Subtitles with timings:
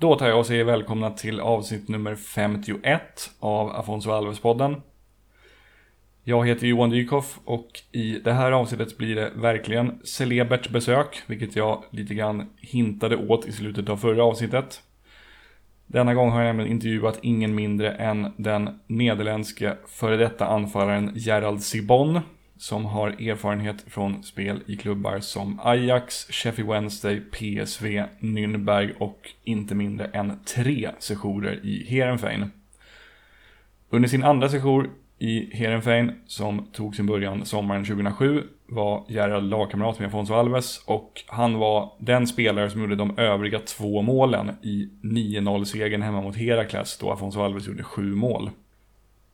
[0.00, 4.82] Då tar jag och säger välkomna till avsnitt nummer 51 av Afonso Alves-podden.
[6.24, 11.56] Jag heter Johan Dykhoff och i det här avsnittet blir det verkligen celebert besök, vilket
[11.56, 14.82] jag lite grann hintade åt i slutet av förra avsnittet.
[15.86, 21.62] Denna gång har jag nämligen intervjuat ingen mindre än den nederländske före detta anfallaren Gerald
[21.62, 22.20] Sibon
[22.58, 29.74] som har erfarenhet från spel i klubbar som Ajax, Sheffield Wednesday, PSV, Nürnberg och inte
[29.74, 32.52] mindre än tre sessioner i Heerenveen.
[33.90, 39.98] Under sin andra session i Heerenveen, som tog sin början sommaren 2007, var Gerald lagkamrat
[39.98, 44.88] med Afonso Alves och han var den spelare som gjorde de övriga två målen i
[45.02, 48.50] 9-0-segern hemma mot Herakles då Afonso Alves gjorde sju mål.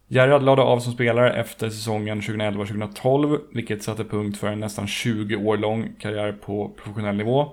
[0.09, 5.37] Gerhard lade av som spelare efter säsongen 2011-2012, vilket satte punkt för en nästan 20
[5.37, 7.53] år lång karriär på professionell nivå.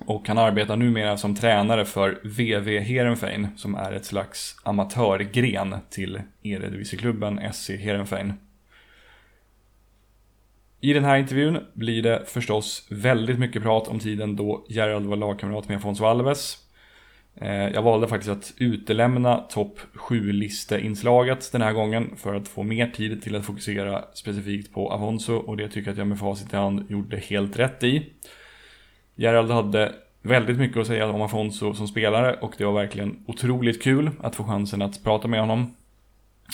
[0.00, 6.20] Och han arbetar numera som tränare för VV Heerenveen, som är ett slags amatörgren till
[6.42, 8.32] Eredivisieklubben SC Heerenveen.
[10.80, 15.16] I den här intervjun blir det förstås väldigt mycket prat om tiden då Gerald var
[15.16, 16.58] lagkamrat med Afonso Alves,
[17.40, 22.86] Eh, jag valde faktiskt att utelämna topp 7-listeinslaget den här gången för att få mer
[22.86, 26.52] tid till att fokusera specifikt på Afonso och det tycker jag att jag med facit
[26.52, 28.06] i hand gjorde helt rätt i.
[29.14, 33.82] Gerald hade väldigt mycket att säga om Afonso som spelare och det var verkligen otroligt
[33.82, 35.74] kul att få chansen att prata med honom.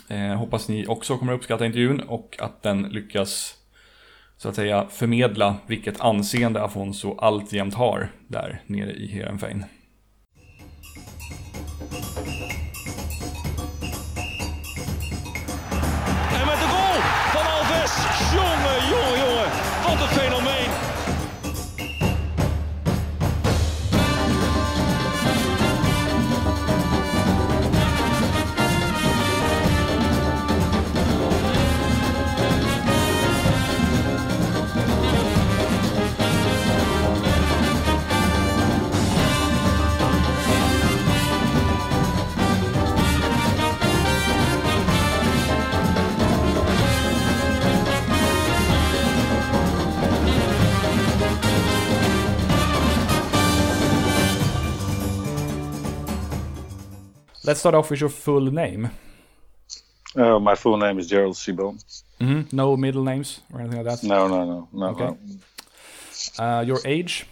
[0.08, 3.54] Eh, hoppas ni också kommer uppskatta intervjun och att den lyckas
[4.36, 9.64] så att säga förmedla vilket anseende Afonso alltjämt har där nere i Heerenveen.
[57.46, 58.90] Let's start off with your full name.
[60.16, 61.78] Uh, my full name is Gerald Sibon.
[62.18, 62.52] Mm -hmm.
[62.52, 64.02] No middle names or anything like that?
[64.02, 64.68] No, no, no.
[64.72, 65.06] no okay.
[65.06, 65.16] No.
[66.38, 67.26] Uh, your age?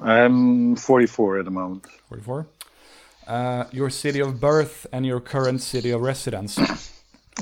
[0.00, 1.86] I'm 44 at the moment.
[2.08, 2.46] 44.
[3.26, 6.62] Uh, your city of birth and your current city of residence?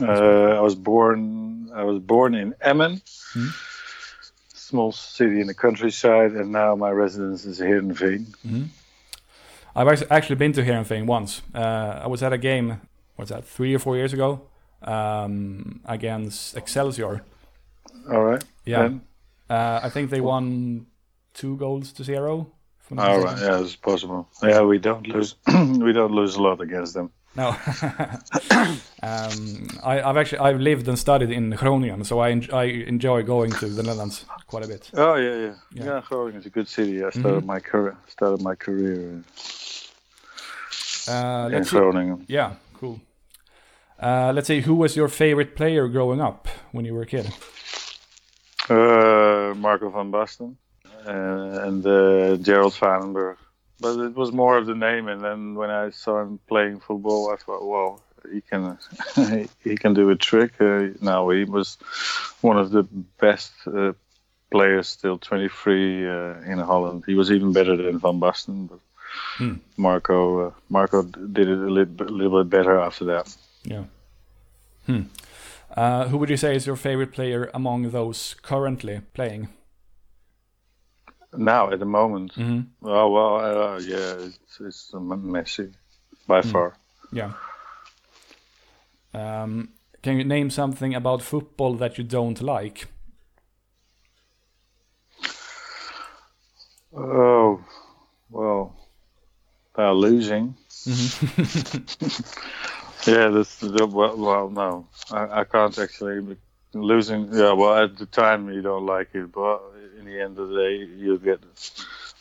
[0.00, 1.70] Uh, I was born.
[1.75, 3.00] I was born in Emmen, mm
[3.32, 3.50] -hmm.
[4.54, 8.26] small city in the countryside, and now my residence is here in Veen.
[8.42, 8.64] Mm -hmm.
[9.74, 11.42] I've actually been to Heerenveen once.
[11.54, 12.80] Uh, I was at a game,
[13.16, 14.42] what's that, three or four years ago,
[14.82, 17.22] um, against Excelsior.
[18.10, 18.42] All right.
[18.64, 18.90] Yeah.
[19.48, 20.86] Uh, I think they won
[21.34, 22.52] two goals to zero.
[22.96, 23.38] All right.
[23.38, 24.28] Yeah, it's possible.
[24.42, 25.36] Yeah, we don't lose.
[25.46, 27.10] we don't lose a lot against them.
[27.36, 27.48] No.
[29.02, 33.22] um, I, have actually I've lived and studied in Groningen, so I, en I enjoy
[33.22, 34.90] going to the Netherlands quite a bit.
[34.94, 35.84] Oh yeah, yeah, yeah.
[35.84, 37.04] yeah Groningen is a good city.
[37.04, 37.54] I started mm -hmm.
[37.54, 39.22] my career started my career
[41.08, 42.14] uh, let's see.
[42.26, 43.00] Yeah, cool.
[44.00, 47.26] Uh, let's see, who was your favorite player growing up when you were a kid?
[48.68, 50.56] Uh, Marco van Basten
[51.06, 53.36] uh, and uh, Gerald Vanenburg.
[53.80, 57.30] But it was more of the name, and then when I saw him playing football,
[57.30, 58.02] I thought, well,
[58.32, 58.78] he can
[59.64, 60.60] he can do a trick.
[60.60, 61.78] Uh, now he was
[62.40, 62.82] one of the
[63.20, 63.92] best uh,
[64.50, 67.04] players, still 23 uh, in Holland.
[67.06, 68.80] He was even better than Van Basten, but
[69.38, 69.54] Hmm.
[69.76, 73.34] Marco uh, Marco did it a little, a little bit better after that.
[73.64, 73.84] Yeah.
[74.86, 75.02] Hmm.
[75.76, 79.48] Uh, who would you say is your favorite player among those currently playing?
[81.32, 82.66] Now, at the moment, mm -hmm.
[82.80, 85.72] oh well, uh, yeah, it's, it's Messi
[86.26, 86.50] by mm.
[86.50, 86.76] far.
[87.12, 87.32] Yeah.
[89.12, 89.69] Um,
[90.02, 92.86] can you name something about football that you don't like?
[96.92, 97.60] Oh,
[98.31, 98.76] well,
[99.76, 100.54] uh, losing.
[100.86, 102.40] Mm-hmm.
[103.10, 106.36] yeah, this the, well, well no, I, I, can't actually
[106.72, 107.28] losing.
[107.32, 109.62] Yeah, well, at the time you don't like it, but
[109.98, 111.40] in the end of the day, you get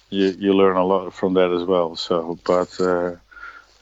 [0.09, 1.95] you you learn a lot from that as well.
[1.95, 2.79] So, but.
[2.79, 3.15] Uh,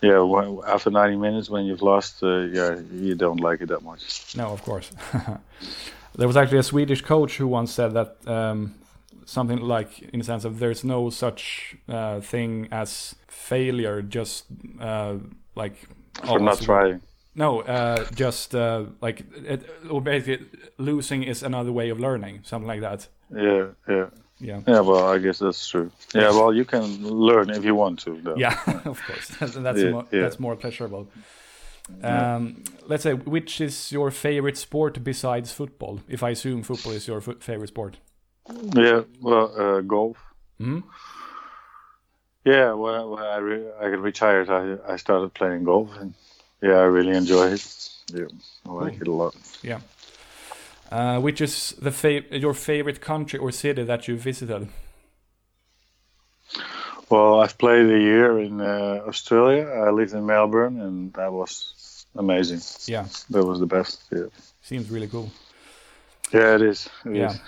[0.01, 4.35] yeah, after 90 minutes, when you've lost, uh, yeah, you don't like it that much.
[4.35, 4.91] No, of course.
[6.15, 8.75] there was actually a Swedish coach who once said that um,
[9.25, 14.45] something like in the sense of there's no such uh, thing as failure, just
[14.79, 15.15] uh,
[15.55, 15.87] like
[16.23, 17.01] For not trying.
[17.33, 20.45] No, uh, just uh, like it, or basically
[20.77, 23.07] losing is another way of learning, something like that.
[23.33, 24.05] Yeah, yeah.
[24.39, 24.61] Yeah.
[24.67, 25.89] Yeah, well, I guess that's true.
[26.13, 28.19] Yeah, well, you can learn if you want to.
[28.21, 28.35] Though.
[28.35, 29.27] Yeah, of course.
[29.39, 30.21] That's that's, Yeah, more, yeah.
[30.21, 31.07] that's more pleasurable.
[32.03, 36.01] Um, let's say, which is your favorite sport besides football?
[36.09, 37.97] If I assume football is your favorite sport.
[38.75, 40.17] Yeah, well, uh, golf.
[40.57, 40.79] hmm
[42.43, 46.13] Yeah, when, when I re- I got retired, I I started playing golf, and
[46.61, 47.89] yeah, I really enjoy it.
[48.13, 48.27] Yeah,
[48.65, 49.35] I like it a lot.
[49.63, 49.79] Yeah.
[50.91, 54.69] Uh, which is the your favorite country or city that you visited?
[57.09, 59.65] Well, I've played a year in uh, Australia.
[59.67, 62.61] I lived in Melbourne, and that was amazing.
[62.87, 64.01] Yeah, That was the best.
[64.11, 64.25] Yeah,
[64.61, 65.29] seems really cool.
[66.33, 66.89] yeah, it is.
[67.05, 67.29] It Yeah.
[67.31, 67.39] is.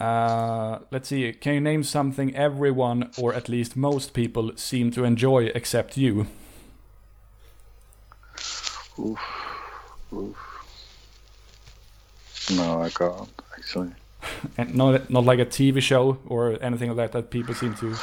[0.00, 1.32] Uh, let's see.
[1.32, 6.26] Can you name something everyone, or at least most people, seem to enjoy except you?
[8.98, 9.18] Oof.
[10.12, 10.36] Oof.
[12.56, 13.90] No, I can't actually.
[14.58, 17.96] And not not like a TV show or anything like that that people seem to.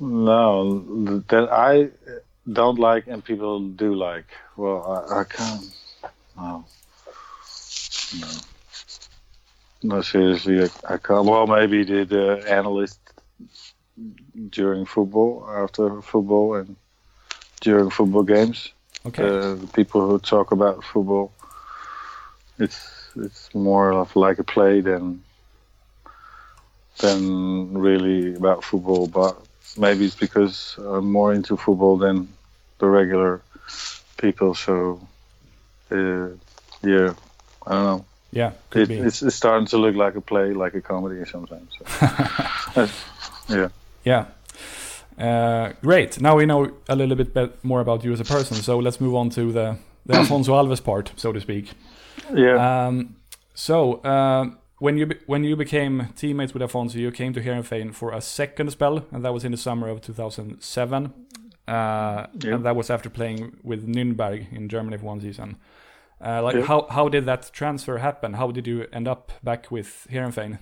[0.00, 1.90] No, that I
[2.50, 4.26] don't like and people do like.
[4.56, 5.62] Well, I, I can't.
[6.36, 6.64] No.
[8.20, 8.28] No.
[9.82, 11.24] No, seriously, I, I can't.
[11.24, 12.98] Well, maybe the, the analyst
[14.50, 16.76] during football, after football, and
[17.60, 18.72] during football games.
[19.06, 19.22] Okay.
[19.22, 21.32] Uh, the people who talk about football.
[22.60, 25.22] It's it's more of like a play than
[26.98, 29.06] than really about football.
[29.06, 29.36] But
[29.76, 32.28] maybe it's because I'm more into football than
[32.78, 33.42] the regular
[34.18, 34.54] people.
[34.54, 35.00] So
[35.90, 36.28] uh,
[36.82, 37.14] yeah,
[37.66, 38.04] I don't know.
[38.32, 38.52] yeah.
[38.74, 41.72] It, it's, it's starting to look like a play, like a comedy sometimes.
[41.78, 42.88] So.
[43.48, 43.68] yeah.
[44.04, 44.26] Yeah.
[45.18, 46.20] Uh, great.
[46.20, 48.56] Now we know a little bit more about you as a person.
[48.56, 49.76] So let's move on to the
[50.06, 51.70] the Alfonso Alves part, so to speak.
[52.34, 52.86] Yeah.
[52.86, 53.16] Um,
[53.54, 57.92] so um, when you be- when you became teammates with Afonso, you came to Heerenveen
[57.94, 61.12] for a second spell, and that was in the summer of 2007.
[61.68, 62.54] Uh, Yeah.
[62.54, 65.56] And that was after playing with Nürnberg in Germany for one season.
[66.24, 66.66] Uh, like Yeah.
[66.66, 68.34] how how did that transfer happen?
[68.34, 70.58] How did you end up back with Heerenveen?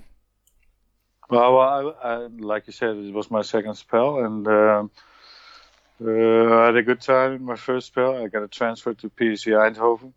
[1.31, 4.91] Well, well I, I, like you said, it was my second spell, and um,
[6.05, 8.17] uh, I had a good time in my first spell.
[8.17, 10.13] I got a transfer to PSV Eindhoven,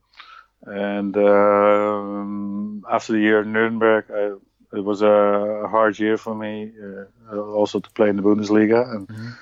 [0.66, 6.72] and um, after the year in Nuremberg, I, it was a hard year for me,
[7.32, 8.90] uh, also to play in the Bundesliga.
[8.96, 9.36] And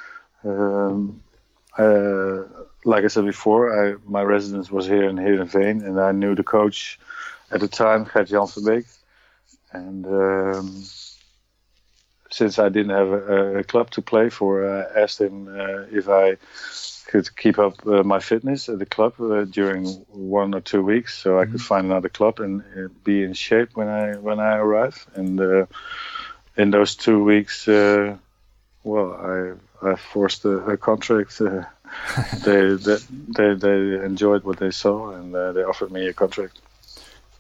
[0.43, 1.21] um,
[1.77, 2.43] uh,
[2.85, 6.43] like I said before, I, my residence was here in Heerenveen, and I knew the
[6.43, 6.99] coach
[7.51, 8.85] at the time, Gert Jan Verbeek,
[9.71, 10.05] and.
[10.05, 10.83] Um,
[12.31, 16.07] since I didn't have a, a club to play for, I asked him uh, if
[16.07, 16.37] I
[17.09, 21.17] could keep up uh, my fitness at the club uh, during one or two weeks,
[21.17, 24.57] so I could find another club and uh, be in shape when I when I
[24.57, 25.07] arrive.
[25.15, 25.65] And uh,
[26.55, 28.15] in those two weeks, uh,
[28.83, 31.41] well, I I forced a, a contract.
[31.41, 31.63] Uh,
[32.45, 32.77] they,
[33.37, 36.59] they they enjoyed what they saw and uh, they offered me a contract.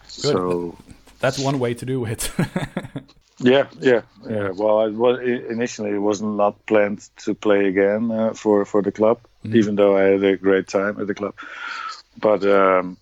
[0.07, 0.75] So
[1.19, 2.31] That's one way to do it.
[3.41, 4.49] Yeah, yeah, yeah.
[4.49, 8.91] Well, it was initially it was not planned to play again uh, for for the
[8.91, 11.33] club, even though I had a great time at the club.
[12.17, 12.97] But um,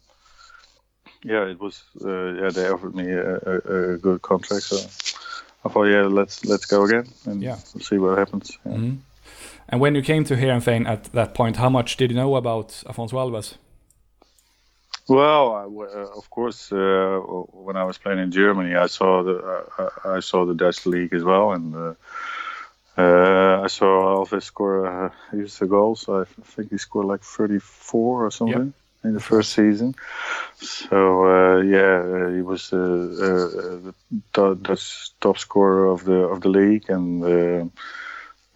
[1.23, 1.83] yeah, it was.
[2.03, 4.77] Uh, yeah, they offered me a, a, a good contract, so
[5.65, 7.55] I thought, yeah, let's let's go again and Yeah.
[7.55, 8.57] see what happens.
[8.65, 8.73] Yeah.
[8.77, 8.97] Mhm.
[9.69, 12.69] And when you came to Heerenveen at that point, how much did you know about
[12.85, 13.55] Afonso Alves?
[15.09, 17.19] Well, I uh, of course, uh,
[17.65, 19.37] when I was playing in Germany, I saw the
[19.77, 21.95] uh, I saw the Dutch league as well, and
[22.97, 26.09] uh, I saw Alves score uh, his goals.
[26.09, 28.73] I think he scored like 34 or something
[29.03, 29.95] in the first season.
[30.59, 33.91] So uh, yeah, uh, he was uh, uh,
[34.33, 34.81] the
[35.21, 37.65] top scorer of the of the league, and uh,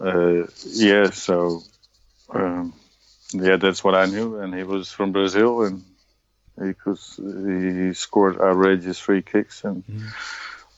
[0.03, 1.61] uh, yeah, so
[2.33, 2.73] um,
[3.33, 4.39] yeah, that's what I knew.
[4.39, 5.83] And he was from Brazil, and
[6.61, 9.83] he could he scored outrageous free kicks, and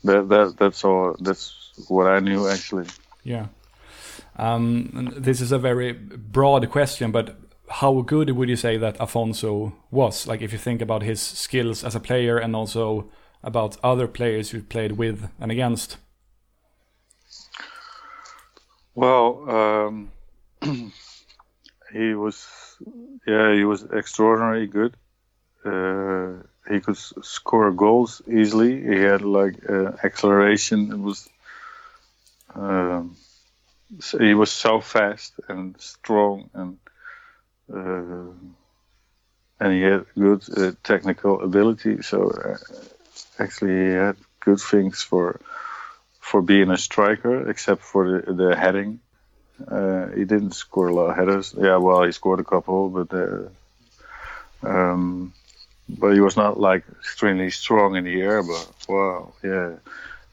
[0.04, 1.16] that that that's all.
[1.20, 2.88] That's what I knew actually.
[3.24, 3.48] Yeah.
[4.36, 7.38] Um, this is a very broad question, but
[7.70, 10.28] how good would you say that Afonso was?
[10.28, 13.10] Like, if you think about his skills as a player and also
[13.44, 15.98] about other players you played with and against.
[18.96, 20.12] Well, um,
[21.94, 22.48] he was,
[23.28, 24.96] yeah, he was extraordinarily good.
[25.66, 28.82] Uh, he could score goals easily.
[28.82, 30.92] He had like uh, acceleration.
[30.92, 31.30] It was
[34.20, 36.78] he was so fast and strong, and
[37.74, 38.34] uh,
[39.60, 42.02] and he had good uh, technical ability.
[42.02, 42.58] So uh,
[43.40, 45.40] actually, he had good things for
[46.20, 49.00] for being a striker, except for the, the heading.
[49.68, 51.54] Uh, he didn't score a lot of headers.
[51.58, 53.50] Yeah, well, he scored a couple, but uh,
[54.64, 55.34] um,
[55.88, 58.42] but he was not like extremely strong in the air.
[58.44, 59.76] But wow, yeah,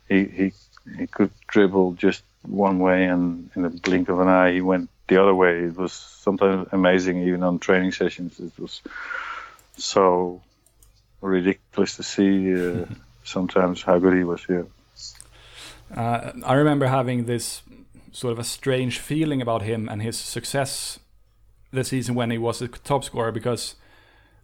[0.08, 0.52] he he
[0.98, 4.88] he could dribble just one way, and in the blink of an eye, he went
[5.08, 5.64] the other way.
[5.64, 8.40] It was sometimes amazing, even on training sessions.
[8.40, 8.82] It was
[9.76, 10.42] so
[11.20, 12.86] ridiculous to see uh,
[13.24, 14.44] sometimes how good he was.
[14.48, 14.62] Yeah.
[15.94, 17.62] Uh, I remember having this
[18.12, 20.98] sort of a strange feeling about him and his success
[21.72, 23.76] the season when he was a top scorer because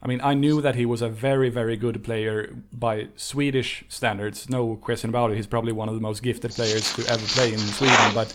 [0.02, 4.48] I mean I knew that he was a very very good player by Swedish standards
[4.48, 7.52] no question about it he's probably one of the most gifted players to ever play
[7.52, 8.32] in Sweden but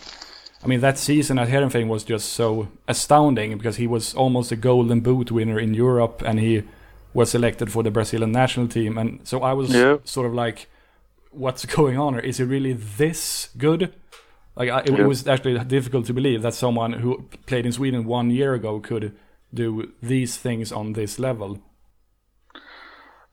[0.64, 4.56] I mean that season at Heerenveen was just so astounding because he was almost a
[4.56, 6.64] golden boot winner in Europe and he
[7.14, 9.98] was selected for the Brazilian national team and so I was Yeah.
[10.04, 10.68] sort of like
[11.32, 13.94] what's going on Is he really this good?
[14.56, 15.06] Like I, it, Yeah.
[15.08, 19.14] was actually difficult to believe that someone who played in Sweden one year ago could
[19.54, 21.60] do these things on this level.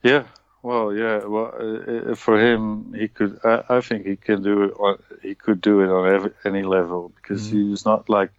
[0.03, 0.25] Yeah,
[0.63, 1.25] well, yeah.
[1.25, 3.39] Well, uh, uh, for him, he could.
[3.45, 4.73] I, I think he can do it.
[4.79, 8.31] On, he could do it on every, any level because he's not like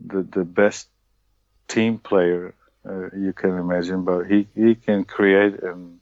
[0.00, 0.88] the the best
[1.68, 2.54] team player
[2.88, 5.98] uh, you can imagine, but he he can create and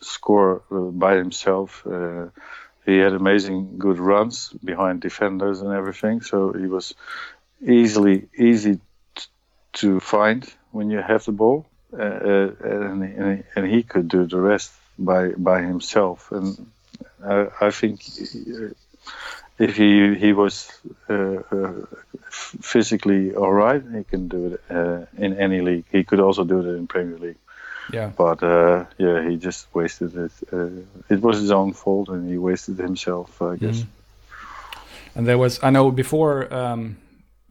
[0.00, 1.86] score uh, by himself.
[1.86, 2.26] Uh,
[2.84, 6.94] he had amazing good runs behind defenders and everything, so he was
[7.64, 8.80] easily easy
[9.72, 14.26] to find when you have the ball uh, uh, and, and, and he could do
[14.26, 16.32] the rest by by himself.
[16.32, 16.70] And
[17.24, 18.00] I, I think
[19.58, 20.70] if he he was
[21.10, 21.72] uh, uh,
[22.30, 25.84] physically all right, he can do it uh, in any league.
[25.92, 27.36] He could also do it in Premier League.
[27.92, 28.10] Yeah.
[28.16, 30.32] But uh, yeah, he just wasted it.
[30.52, 30.68] Uh,
[31.08, 33.80] it was his own fault, and he wasted himself, I guess.
[33.80, 33.86] Mhm.
[35.14, 36.96] And there was I know before um,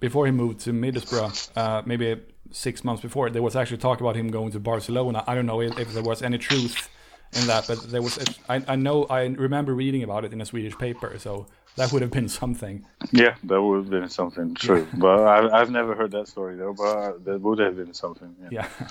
[0.02, 2.20] before he moved to Middlesbrough, uh, maybe
[2.52, 5.24] six months before, there was actually talk about him going to Barcelona.
[5.26, 6.90] I don't know if, if there was any truth
[7.34, 8.20] in that, but there was.
[8.50, 12.02] I, I know I remember reading about it in a Swedish paper, so that would
[12.02, 12.86] have been something.
[13.12, 14.86] Yeah, that would have been something true.
[14.98, 16.74] but I, I've never heard that story though.
[16.74, 18.36] But that would have been something.
[18.42, 18.50] Yeah.
[18.52, 18.88] Yeah.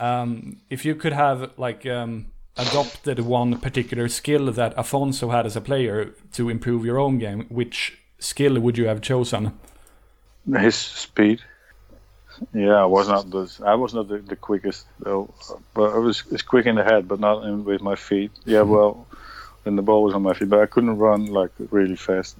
[0.00, 2.26] Um, if you could have like um,
[2.56, 7.46] adopted one particular skill that Afonso had as a player to improve your own game,
[7.48, 9.56] which skill would you have chosen?
[10.46, 11.40] His speed.
[12.52, 15.32] Yeah, I was not the I was not the, the quickest though,
[15.72, 18.32] but I was, was quick in the head, but not in, with my feet.
[18.44, 19.06] Yeah, well,
[19.62, 22.36] when the ball was on my feet, but I couldn't run like really fast.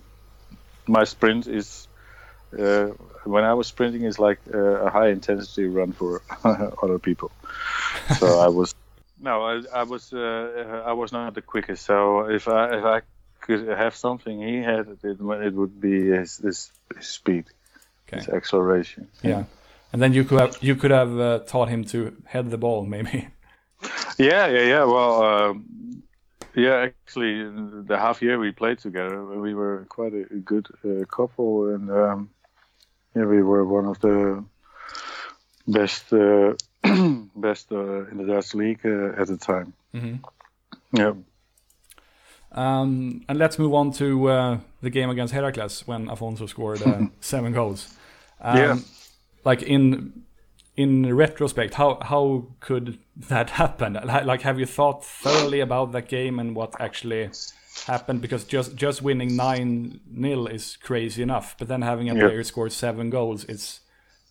[0.87, 1.87] My sprint is
[2.58, 2.88] uh,
[3.25, 6.23] when I was sprinting is like uh, a high intensity run for
[6.82, 7.30] other people.
[8.18, 8.75] So I was
[9.20, 11.87] no, I, I was uh, I was not the quickest.
[11.87, 13.00] So if I if I
[13.44, 17.44] could have something he had, it, it would be his, his, his speed,
[18.08, 18.18] Okay.
[18.18, 19.08] his acceleration.
[19.23, 19.44] Yeah.
[19.92, 22.84] And then you could have you could have uh, taught him to head the ball,
[22.84, 23.28] maybe.
[24.18, 24.84] Yeah, yeah, yeah.
[24.84, 26.02] Well, um,
[26.54, 26.87] yeah.
[26.87, 27.44] Actually,
[27.84, 32.30] the half year we played together, we were quite a good uh, couple, and um,
[33.14, 34.44] yeah, we were one of the
[35.66, 36.54] best uh,
[37.37, 39.75] best uh, in the Dutch league uh, at the time.
[39.94, 40.20] Mhm.
[40.92, 41.12] Yeah.
[42.54, 47.06] Um, and let's move on to uh, the game against Heracles when Afonso scored uh,
[47.20, 47.88] seven goals.
[48.40, 48.75] Um, Yeah.
[49.44, 50.23] Like in
[50.76, 53.92] in retrospect, how how could that happen?
[54.04, 57.30] Like, have you thought thoroughly about that game and what actually
[57.87, 58.20] happened?
[58.23, 62.20] Because just just winning nine 0 is crazy enough, but then having a Yeah.
[62.20, 63.80] player score seven goals is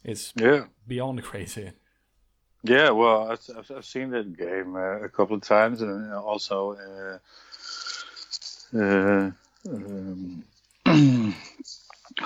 [0.04, 0.66] is Yeah.
[0.88, 1.72] beyond crazy.
[2.64, 6.74] Yeah, well, I've, I've, I've seen that game uh, a couple of times, and also
[6.74, 7.18] uh,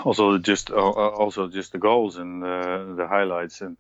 [0.04, 3.62] also just uh, also just the goals and uh, the highlights.
[3.62, 3.78] And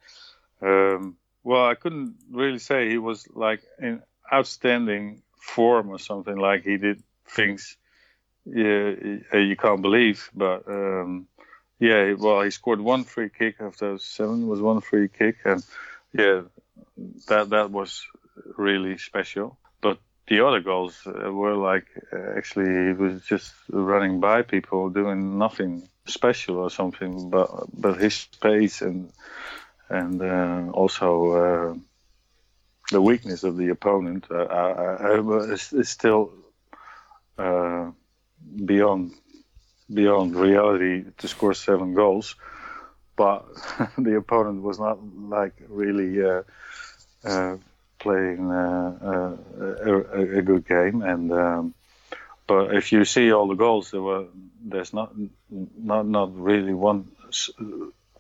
[0.61, 6.35] um, well, I couldn't really say he was like in outstanding form or something.
[6.35, 7.77] Like he did things
[8.45, 8.93] yeah,
[9.33, 10.67] you can't believe, but.
[10.67, 11.27] Um,
[11.79, 14.47] yeah, well, he scored one free kick of those seven.
[14.47, 15.63] Was one free kick, and
[16.11, 16.41] yeah,
[17.27, 18.07] that that was
[18.57, 19.57] really special.
[19.79, 24.89] But the other goals uh, were like uh, actually he was just running by people,
[24.89, 27.29] doing nothing special or something.
[27.29, 29.11] But but his pace and
[29.89, 31.75] and uh, also uh,
[32.91, 36.33] the weakness of the opponent uh, uh, is, still
[37.37, 39.11] beyond
[39.93, 42.35] beyond reality to score seven goals,
[43.15, 43.45] but
[43.97, 46.19] the opponent was not like really
[48.07, 51.01] playing uh, uh, a, a, good game.
[51.01, 51.73] And um,
[52.47, 54.25] but if you see all the goals, there were
[54.71, 55.09] there's not
[55.91, 56.99] not not really one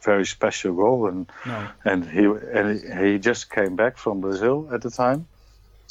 [0.01, 1.67] very special goal, and no.
[1.85, 2.23] and he
[2.57, 2.67] and
[3.01, 5.27] he just came back from Brazil at the time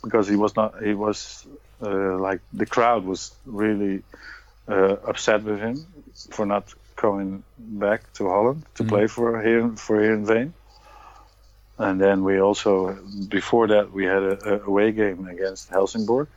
[0.04, 1.46] because he was not he was
[1.82, 4.02] uh, like the crowd was really
[4.68, 5.76] uh, upset with him
[6.30, 6.64] for not
[6.96, 8.92] coming back to Holland to mm-hmm.
[8.92, 10.52] play for here for Heerenveen.
[11.78, 12.94] And then we also
[13.28, 16.28] before that we had a, a away game against Helsingborg.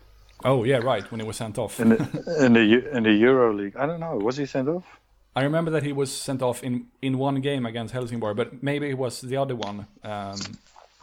[0.44, 1.10] Oh yeah, right.
[1.12, 3.76] When he was sent off in the in the in the Euro League.
[3.76, 4.18] I don't know.
[4.18, 5.00] Was he sent off?
[5.36, 8.90] I remember that he was sent off in in one game against Helsingborg, but maybe
[8.90, 9.88] it was the other one.
[10.04, 10.40] Um,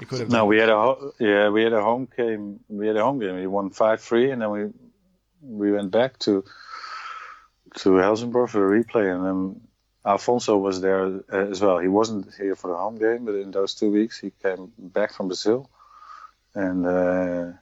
[0.00, 0.30] it could have.
[0.30, 2.60] No, we had a yeah, we had a home game.
[2.68, 3.36] We had a home game.
[3.36, 4.66] We won five three, and then we
[5.42, 6.44] we went back to
[7.76, 9.60] to Helsingborg for a replay, and then
[10.06, 11.78] Alfonso was there as well.
[11.78, 15.12] He wasn't here for the home game, but in those two weeks he came back
[15.12, 15.68] from Brazil,
[16.54, 17.52] and uh,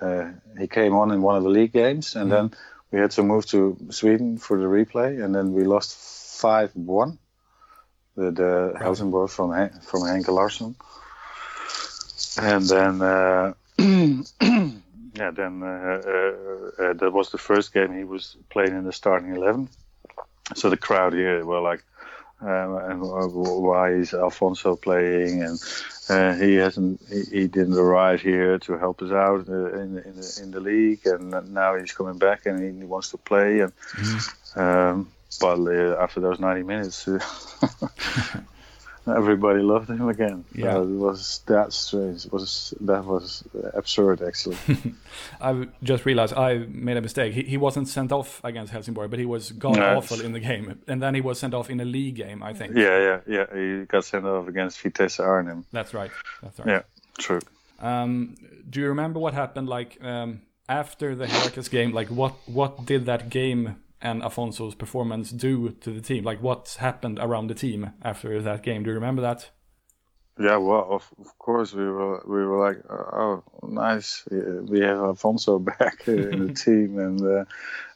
[0.00, 2.48] uh, he came on in one of the league games, and mm-hmm.
[2.48, 2.58] then
[2.90, 7.18] we had to move to Sweden for the replay, and then we lost five one.
[8.16, 8.82] The, the right.
[8.82, 9.50] Helsingborg from
[9.82, 10.74] from Henke Larsson
[12.38, 18.36] and then uh, yeah, then uh, uh, uh, that was the first game he was
[18.50, 19.68] playing in the starting eleven.
[20.54, 21.82] So the crowd here were like,
[22.40, 25.42] um, why is Alfonso playing?
[25.42, 25.58] And
[26.08, 30.16] uh, he hasn't, he, he, didn't arrive here to help us out uh, in, in,
[30.16, 33.60] the, in the league, and now he's coming back and he wants to play.
[33.60, 34.60] And mm-hmm.
[34.60, 35.08] um,
[35.40, 37.08] but uh, after those ninety minutes.
[39.08, 40.44] everybody loved him again.
[40.54, 42.26] Yeah, uh, it was that strange.
[42.26, 44.56] It was that was absurd actually.
[45.40, 47.34] I just realized I made a mistake.
[47.34, 50.40] He, he wasn't sent off against Helsingborg, but he was god no, awful in the
[50.40, 52.76] game, and then he was sent off in a league game, I think.
[52.76, 53.46] Yeah, yeah, yeah.
[53.54, 55.64] He got sent off against Vitesse Arnhem.
[55.72, 56.10] That's right.
[56.42, 56.68] That's right.
[56.68, 56.82] Yeah,
[57.18, 57.40] true.
[57.80, 58.36] Um,
[58.68, 61.92] do you remember what happened like um, after the Heracles game?
[61.92, 66.24] Like what what did that game and Afonso's performance do to the team?
[66.24, 68.82] Like what happened around the team after that game?
[68.82, 69.50] Do you remember that?
[70.40, 75.58] Yeah, well, of, of course we were we were like, oh, nice, we have Afonso
[75.78, 77.44] back in the team, and uh,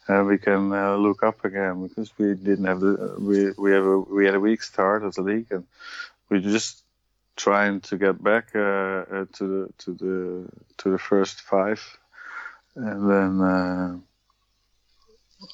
[0.09, 3.85] uh, we can uh, look up again because we didn't have the we we have
[3.85, 5.63] a we had a weak start of the league, and
[6.29, 6.83] we just
[7.37, 11.81] trying to get back uh, uh, to the to the to the first five,
[12.75, 13.97] and then uh,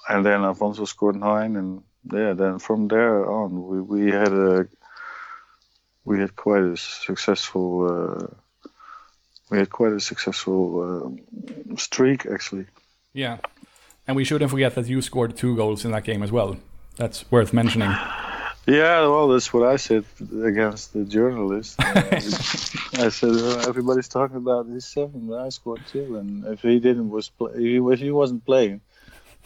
[0.08, 4.68] and then Alfonso scored nine, and yeah, then from there on, we, we had a
[6.06, 8.28] we had quite a successful uh,
[9.50, 12.66] we had quite a successful uh, streak actually.
[13.14, 13.38] Yeah,
[14.08, 16.58] and we shouldn't forget that you scored two goals in that game as well.
[16.98, 17.94] That's worth mentioning.
[18.70, 20.06] Yeah, well, that's what I said
[20.44, 21.80] against the journalist.
[21.80, 26.62] Uh, I said well, everybody's talking about his seven, but I scored two, and if
[26.62, 28.82] he didn't was play, if he wasn't playing,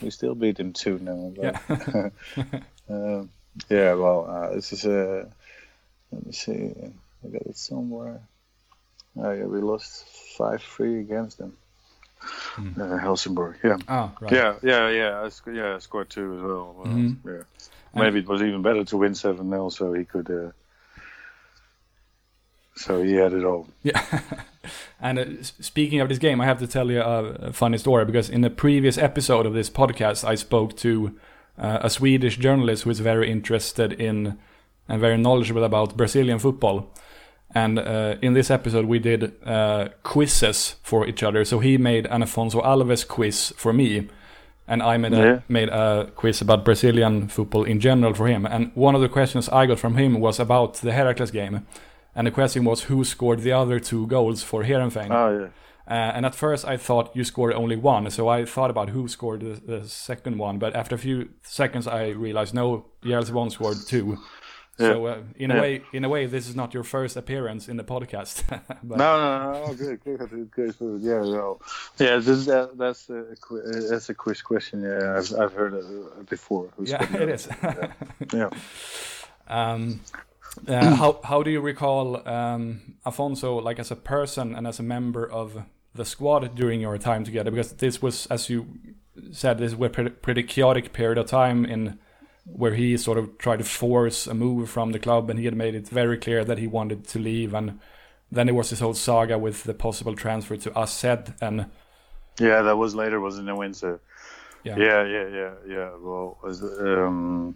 [0.03, 1.33] we still beat them 2 0.
[1.37, 1.59] Yeah.
[2.89, 3.23] uh,
[3.69, 5.27] yeah, well, uh, this is a.
[6.11, 6.73] Let me see.
[7.23, 8.21] I got it somewhere.
[9.17, 10.05] Oh, yeah, we lost
[10.37, 11.57] 5 3 against them.
[12.55, 12.79] Mm.
[12.79, 13.77] Uh, Helsingborg, yeah.
[13.87, 14.31] Oh, right.
[14.31, 15.21] Yeah, yeah, yeah.
[15.21, 16.75] I sc- yeah, I scored two as well.
[16.85, 17.29] mm-hmm.
[17.29, 17.43] Yeah.
[17.95, 20.53] Maybe it was even better to win 7 0 so he could.
[22.75, 23.67] So he had it all.
[23.83, 24.21] Yeah.
[25.03, 28.05] And uh, speaking of this game, I have to tell you a, a, funny story
[28.05, 31.13] because in a previous episode of this podcast, I spoke to
[31.57, 34.37] uh, a Swedish journalist who is very interested in
[34.87, 36.89] and very knowledgeable about Brazilian football.
[37.53, 41.45] And uh, in this episode, we did uh, quizzes for each other.
[41.45, 44.09] So he made an Afonso Alves quiz for me,
[44.67, 45.39] and I made a, yeah.
[45.47, 48.45] made a quiz about Brazilian football in general for him.
[48.45, 51.67] And one of the questions I got from him was about the Heracles game.
[52.15, 55.11] And the question was who scored the other two goals for Heerenveen.
[55.11, 55.49] Oh, yeah.
[55.85, 59.07] Uh, and at first I thought you scored only one, so I thought about who
[59.09, 60.57] scored the, the second one.
[60.57, 64.17] But after a few seconds, I realized no, one scored two.
[64.79, 64.87] Yeah.
[64.87, 67.77] So uh, in a way, in a way, this is not your first appearance in
[67.77, 68.43] the podcast.
[68.83, 68.97] but...
[68.97, 71.01] no, no, no, good, good, good, good.
[71.01, 71.59] Yeah, no.
[71.99, 72.17] yeah.
[72.17, 73.25] This, that, that's a
[73.89, 74.81] that's a quiz question.
[74.81, 76.69] Yeah, I've, I've heard it before.
[76.79, 77.47] yeah, it is.
[77.61, 77.91] yeah.
[78.33, 78.49] yeah.
[79.47, 80.01] Um,
[80.67, 84.83] uh, how how do you recall um, Afonso like as a person and as a
[84.83, 85.63] member of
[85.95, 87.51] the squad during your time together?
[87.51, 88.67] Because this was, as you
[89.31, 91.99] said, this was a pretty, chaotic period of time in
[92.45, 95.55] where he sort of tried to force a move from the club, and he had
[95.55, 97.53] made it very clear that he wanted to leave.
[97.53, 97.79] And
[98.31, 101.03] then there was this whole saga with the possible transfer to AZ,
[101.41, 101.67] and
[102.39, 103.99] yeah, that was later, was in the winter.
[104.63, 105.51] Yeah, yeah, yeah, yeah.
[105.67, 105.89] yeah.
[105.99, 106.37] Well,
[106.79, 107.55] um,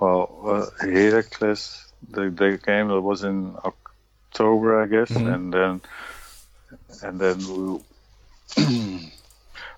[0.00, 5.26] well, uh, Heracles, the the game that was in October, I guess, mm-hmm.
[5.26, 5.80] and then
[7.02, 7.80] and then we,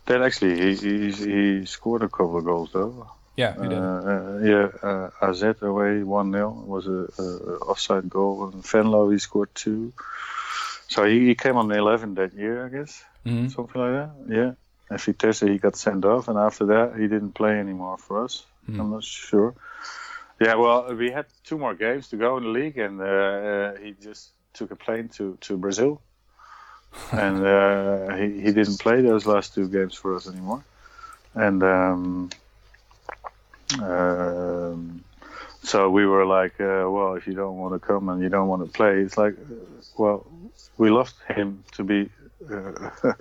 [0.07, 3.11] then actually he, he he scored a couple of goals though.
[3.37, 3.79] Yeah, he did.
[3.79, 9.11] Uh, uh, yeah, uh, AZ away one 0 was a, a, offside goal, and Venlo
[9.11, 9.93] he scored two.
[10.87, 13.49] So he, he came on the 11 that year, I guess, mm-hmm.
[13.49, 14.11] something like that.
[14.29, 14.53] Yeah,
[14.89, 18.45] and Vitesse he got sent off, and after that he didn't play anymore for us.
[18.69, 18.81] Mm-hmm.
[18.81, 19.55] I'm not sure.
[20.41, 23.77] Yeah, well, we had two more games to go in the league, and uh, uh,
[23.77, 26.01] he just took a plane to to Brazil,
[27.13, 30.65] and uh, he he didn't play those last two games for us anymore,
[31.35, 31.63] and.
[31.63, 32.31] Um,
[33.81, 35.05] um,
[35.63, 38.49] so we were like, uh, well, if you don't want to come and you don't
[38.49, 39.35] want to play, it's like,
[39.97, 40.27] well,
[40.77, 42.11] we lost him to be
[42.51, 42.91] uh,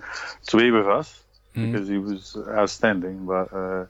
[0.46, 1.22] to be with us
[1.56, 1.72] mm-hmm.
[1.72, 3.86] because he was outstanding, but uh,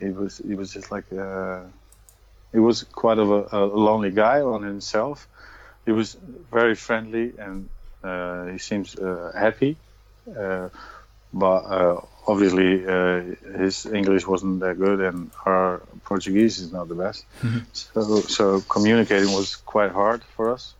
[0.00, 1.60] he was he was just like uh,
[2.54, 5.28] he was quite of a, a, lonely guy on himself.
[5.84, 6.16] He was
[6.50, 7.68] very friendly and
[8.02, 9.76] uh, he seems uh, happy,
[11.32, 11.62] but
[12.26, 13.22] obviously uh,
[13.58, 17.24] his English wasn't that good and our Portuguese is not the best.
[17.42, 17.58] Mm-hmm.
[17.72, 20.74] So, so communicating was quite hard for us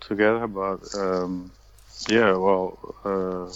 [0.00, 0.46] together.
[0.46, 1.50] But um,
[2.08, 3.52] yeah, well, uh,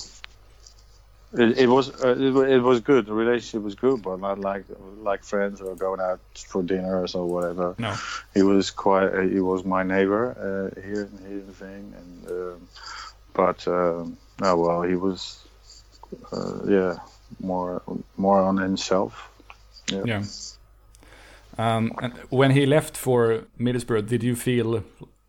[1.36, 3.06] it, it, was uh, it, it, was good.
[3.06, 4.64] The relationship was good, but not like
[5.02, 7.74] like friends or going out for dinners or whatever.
[7.78, 7.94] No,
[8.34, 9.30] he was quite.
[9.30, 12.68] he was my neighbor uh, here here in the and um,
[13.32, 15.42] but um, oh well, he was
[16.32, 16.96] uh, yeah,
[17.40, 17.82] more
[18.16, 19.30] more on himself.
[19.90, 20.02] Yeah.
[20.04, 20.24] yeah.
[21.56, 24.82] Um, and when he left for Middlesbrough, did you feel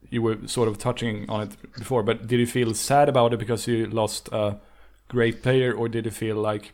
[0.09, 3.39] you were sort of touching on it before, but did you feel sad about it
[3.39, 4.57] because you lost a
[5.07, 6.73] great player, or did you feel like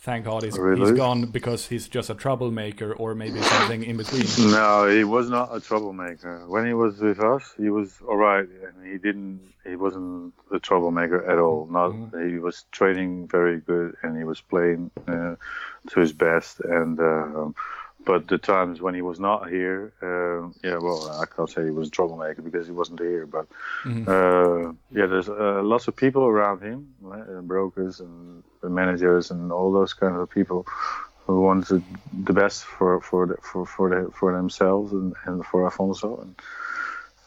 [0.00, 0.80] thank God he's, really?
[0.80, 4.24] he's gone because he's just a troublemaker or maybe something in between.
[4.50, 6.48] No, he was not a troublemaker.
[6.48, 9.40] When he was with us, he was all right, and he didn't.
[9.66, 11.66] He wasn't a troublemaker at all.
[11.70, 11.90] Not.
[11.90, 12.30] Mm-hmm.
[12.30, 15.36] He was training very good, and he was playing uh,
[15.90, 16.98] to his best, and.
[17.00, 17.50] Uh,
[18.08, 21.70] but the times when he was not here, uh, yeah, well, I can't say he
[21.70, 23.26] was a troublemaker because he wasn't here.
[23.26, 23.46] But
[23.84, 24.08] mm-hmm.
[24.08, 29.72] uh, yeah, there's uh, lots of people around him, uh, brokers and managers and all
[29.72, 30.66] those kind of people
[31.26, 31.82] who wanted
[32.24, 36.10] the best for for the, for for, the, for themselves and, and for Afonso.
[36.22, 36.34] And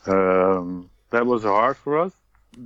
[0.08, 2.13] um, that was hard for us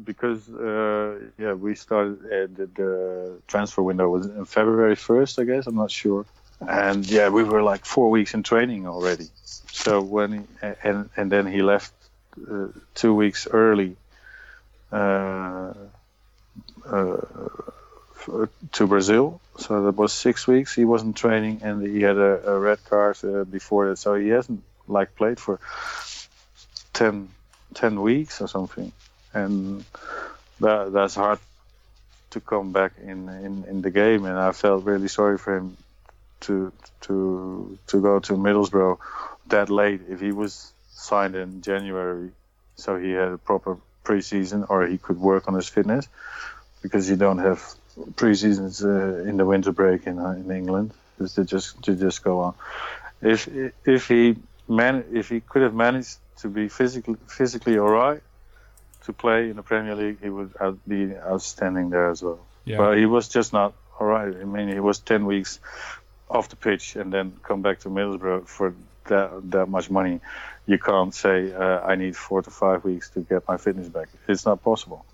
[0.06, 5.68] because uh, yeah, we started the, the transfer window was in February 1st, I guess.
[5.68, 6.26] I'm not sure
[6.62, 9.28] and yeah, we were like four weeks in training already.
[9.44, 11.94] So when he, and and then he left
[12.50, 13.98] uh, two weeks early
[14.92, 15.74] uh,
[16.86, 17.18] uh,
[18.74, 19.42] to Brazil.
[19.58, 20.74] So that was six weeks.
[20.74, 23.98] He wasn't training, and he had a, a red card uh, before that.
[23.98, 25.60] So he hasn't like played for
[26.94, 27.30] 10,
[27.74, 28.92] 10 weeks or something,
[29.34, 29.86] and
[30.60, 31.40] that that's hard
[32.32, 34.26] to come back in, in in the game.
[34.26, 35.78] And I felt really sorry for him
[36.42, 36.72] to
[37.02, 38.98] to to go to Middlesbrough
[39.48, 42.32] that late if he was signed in January,
[42.76, 46.08] so he had a proper preseason or he could work on his fitness
[46.82, 47.62] because you don't have
[48.16, 50.92] preseasons uh, in the winter break in uh, in England.
[51.18, 52.54] Just to just to just go on.
[53.22, 53.48] If
[53.86, 54.36] if he
[54.68, 58.22] man if he could have managed to be physically physically all right
[59.06, 60.54] to play in the Premier League, he would
[60.88, 62.40] be outstanding there as well.
[62.66, 62.78] Yeah.
[62.78, 64.36] But he was just not all right.
[64.36, 65.60] I mean, he was ten weeks
[66.36, 70.20] off the pitch and then come back to Middlesbrough for that that much money,
[70.66, 74.10] you can't say uh, I need four to five weeks to get my fitness back.
[74.28, 75.06] It's not possible.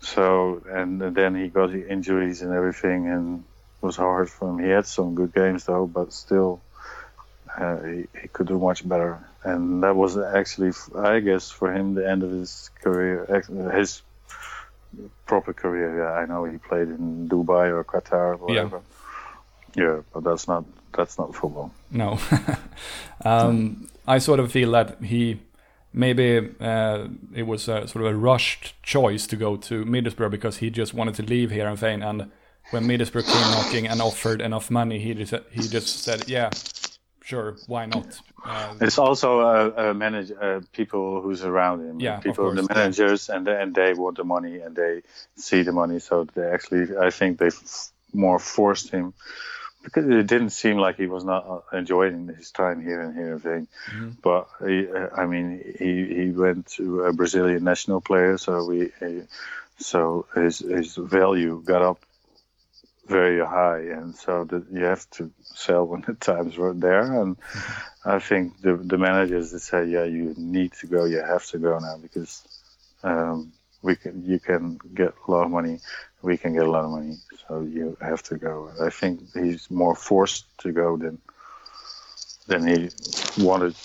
[0.00, 3.44] So and, then he got the injuries and everything, and
[3.82, 4.58] it was hard for him.
[4.58, 6.60] He had some good games though, but still,
[7.56, 9.26] uh, he, he could do much better.
[9.42, 14.02] And that was actually, I guess, for him the end of his career, his
[15.26, 15.98] proper career.
[15.98, 18.76] Yeah, I know he played in Dubai or Qatar or whatever.
[18.76, 19.03] Yeah
[19.74, 21.72] yeah, but that's not that's not football.
[21.90, 22.18] No,
[23.24, 25.40] um, I sort of feel that he
[25.92, 30.58] maybe uh, it was a, sort of a rushed choice to go to Middlesbrough because
[30.58, 32.30] he just wanted to leave Heerenveen, and
[32.70, 36.50] when Middlesbrough came knocking and offered enough money, he just he just said, "Yeah,
[37.22, 42.00] sure, why not?" Uh, it's also uh, uh, manage uh, people who's around him.
[42.00, 45.02] Yeah, people, the managers, and and they want the money and they
[45.36, 47.50] see the money, so they actually, I think they
[48.12, 49.14] more forced him
[49.84, 53.32] because it didn't seem like he was not uh, enjoying his time here and here
[53.34, 53.68] and thing.
[53.92, 54.10] Mm-hmm.
[54.22, 58.90] But he, uh, I mean, he he went to a Brazilian national player, so we
[59.78, 61.98] so his his value got up
[63.06, 67.20] very high, and so that you have to sell when the times were there.
[67.20, 67.36] And
[68.04, 71.58] I think the the managers that say, yeah, you need to go, you have to
[71.58, 72.42] go now because
[73.02, 73.52] um,
[73.84, 75.78] we can you can get a lot of money,
[76.22, 77.16] we can get a lot of money,
[77.46, 78.70] so you have to go.
[78.80, 81.18] I think he's more forced to go than
[82.48, 82.78] than he
[83.38, 83.76] wanted.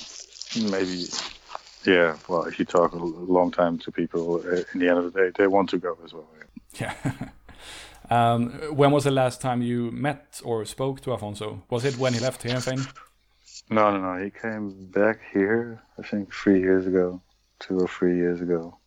[0.56, 1.06] Maybe,
[1.86, 2.16] yeah.
[2.28, 5.20] Well, if you talk a long time to people, uh, in the end of the
[5.20, 6.28] day, they want to go as well.
[6.80, 6.94] Yeah.
[8.10, 11.62] um, when was the last time you met or spoke to Afonso?
[11.70, 12.82] Was it when he left Heerenveen?
[13.70, 14.24] No, no, no.
[14.24, 15.82] He came back here.
[16.00, 17.22] I think three years ago,
[17.60, 18.79] two or three years ago.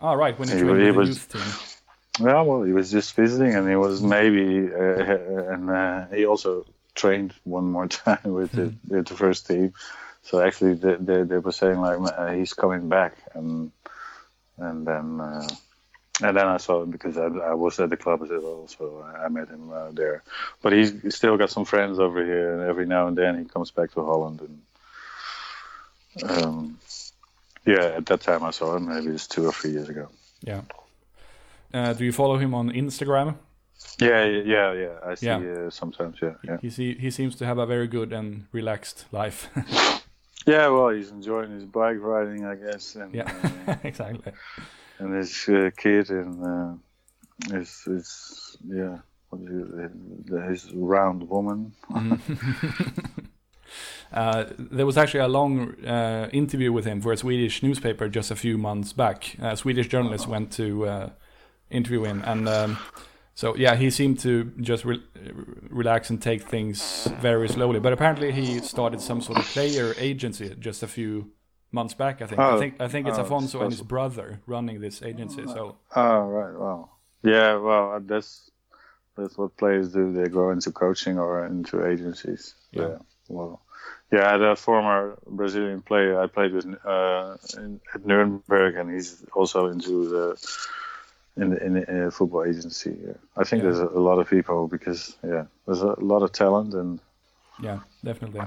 [0.00, 2.26] Oh, right, when he, he trained was, youth team.
[2.26, 6.66] Yeah, well, he was just visiting, and he was maybe, uh, and uh, he also
[6.94, 8.94] trained one more time with the, hmm.
[8.94, 9.72] with the first team.
[10.22, 13.72] So actually, they, they, they were saying like uh, he's coming back, and
[14.58, 15.48] and then uh,
[16.22, 19.02] and then I saw him because I, I, was at the club as well, so
[19.02, 20.22] I met him uh, there.
[20.62, 23.70] But he's still got some friends over here, and every now and then he comes
[23.70, 24.40] back to Holland.
[26.22, 26.78] And um,
[27.66, 28.88] yeah, at that time I saw him.
[28.88, 30.08] Maybe it's two or three years ago.
[30.42, 30.62] Yeah.
[31.72, 33.36] Uh, do you follow him on Instagram?
[33.98, 34.98] Yeah, yeah, yeah.
[35.04, 35.38] I see yeah.
[35.38, 36.16] Uh, sometimes.
[36.20, 36.58] Yeah, yeah.
[36.60, 39.48] He see, he seems to have a very good and relaxed life.
[40.46, 42.96] yeah, well, he's enjoying his bike riding, I guess.
[42.96, 43.32] And, yeah,
[43.66, 44.32] uh, exactly.
[44.98, 48.98] And his uh, kid and uh, his his yeah,
[50.48, 51.72] his round woman.
[54.12, 58.30] Uh, there was actually a long uh, interview with him for a Swedish newspaper just
[58.30, 59.36] a few months back.
[59.40, 61.10] A Swedish journalist went to uh,
[61.70, 62.78] interview him, and um,
[63.34, 65.00] so yeah, he seemed to just re
[65.68, 67.78] relax and take things very slowly.
[67.78, 71.30] But apparently, he started some sort of player agency just a few
[71.70, 72.20] months back.
[72.20, 72.40] I think.
[72.40, 75.46] Oh, I think I think it's oh, Afonso and his brother running this agency.
[75.46, 75.76] So.
[75.94, 78.50] Oh right, well, yeah, well that's
[79.16, 80.12] that's what players do.
[80.12, 82.54] They go into coaching or into agencies.
[82.72, 82.88] Yeah.
[82.88, 82.98] yeah.
[83.28, 83.62] Well,
[84.12, 88.90] yeah, I had a former Brazilian player I played with uh, in, at Nuremberg, and
[88.90, 90.58] he's also into the
[91.36, 92.96] in the, in the football agency.
[93.06, 93.12] Yeah.
[93.36, 93.70] I think yeah.
[93.70, 97.00] there's a, a, lot of people because yeah, there's a lot of talent and
[97.62, 98.42] yeah, definitely.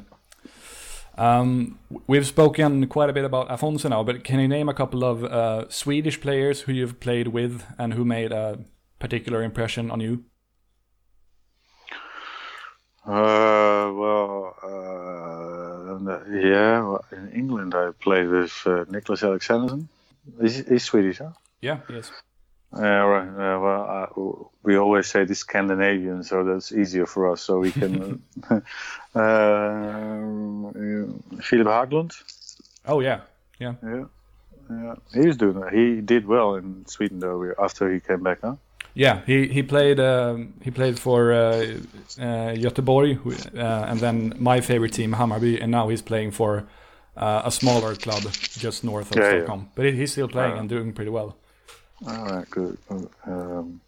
[1.18, 5.04] Um, we've spoken quite a bit about Afonso now, but can you name a couple
[5.04, 8.60] of uh, Swedish players who you've played with and who made a
[9.00, 10.26] particular impression on you?
[13.06, 14.43] Uh, well, uh,
[16.44, 19.88] yeah, in England I played with uh, Niclas Alexandersson.
[20.42, 21.32] He's, he's Swedish, huh?
[21.62, 22.12] Yeah, yes.
[22.76, 23.28] Yeah, right.
[23.28, 24.08] Uh, well, uh,
[24.64, 27.42] we always say the Scandinavian, so that's easier for us.
[27.42, 28.22] So we can.
[28.50, 28.62] uh,
[31.42, 32.14] Philip Haglund.
[32.86, 33.22] Oh yeah,
[33.60, 34.06] yeah, yeah,
[34.70, 34.96] yeah.
[35.14, 35.64] He was doing.
[35.72, 37.54] He did well in Sweden though.
[37.62, 38.56] After he came back, huh?
[38.96, 41.38] Yeah, he he played um, he played for uh,
[42.20, 43.18] uh, Göteborg,
[43.58, 46.68] uh, and then my favorite team Hammarby, and now he's playing for
[47.18, 48.22] uh, a smaller club
[48.60, 49.62] just north of yeah, Stockholm.
[49.62, 49.72] Yeah.
[49.76, 51.36] But he's still playing and doing pretty well.
[52.08, 52.78] All right, good.
[53.26, 53.82] Um,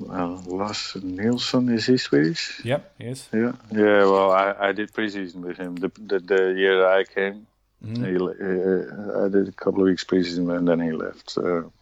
[0.00, 2.64] well, Lars Nilsson is he Swedish?
[2.64, 3.28] Yep, he is.
[3.32, 4.04] Yeah, yeah.
[4.04, 7.46] Well, I, I did preseason with him the the, the year I came.
[7.84, 8.04] Mm-hmm.
[8.04, 11.30] He, uh, I did a couple of weeks preseason and then he left.
[11.30, 11.72] So.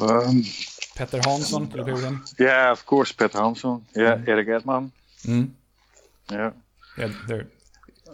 [0.00, 0.44] Um,
[0.94, 2.24] Petter Hansson, did you play with him?
[2.38, 3.84] Yeah, of course, Petter Hansson.
[3.94, 4.28] Yeah, mm.
[4.28, 4.90] Erik Edman.
[5.24, 5.50] Mm.
[6.30, 6.50] Yeah.
[6.96, 7.46] Yeah, there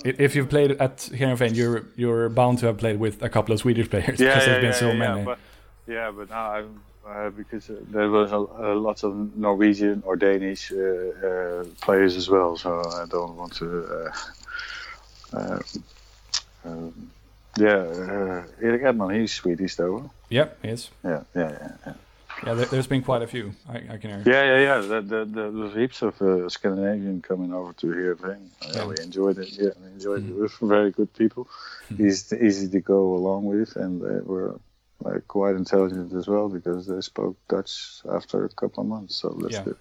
[0.04, 3.60] if you've played at Heerenveen, you're you're bound to have played with a couple of
[3.60, 5.24] Swedish players yeah, because yeah, there's been yeah, so yeah, many.
[5.24, 5.38] But,
[5.86, 10.72] yeah, but now I'm uh, because there was a, a lots of Norwegian or Danish
[10.72, 13.84] uh, uh, players as well, so I don't want to.
[15.32, 15.58] Uh, uh,
[16.64, 17.10] um,
[17.58, 20.10] yeah, Erik Edman, he's Swedish though.
[20.28, 20.90] Yep, he is.
[21.02, 21.72] Yeah, yeah, yeah.
[21.86, 21.94] yeah.
[22.44, 23.54] Yeah, there, has been quite a few.
[23.68, 24.22] I, I can hear.
[24.26, 24.78] Yeah, yeah, yeah.
[24.80, 28.16] The, the, the, there's heaps of uh, Scandinavian coming over to here.
[28.16, 28.50] Thing.
[28.74, 28.86] Yeah.
[28.86, 29.50] we enjoyed it.
[29.52, 30.30] Yeah, we enjoyed mm.
[30.30, 31.48] it with very good people.
[31.90, 32.06] Mm.
[32.06, 34.58] Easy, easy to go along with, and they were
[35.00, 39.16] like quite intelligent as well because they spoke Dutch after a couple of months.
[39.16, 39.64] So that's yeah.
[39.64, 39.76] good.